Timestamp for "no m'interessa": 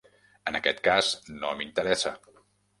1.37-2.17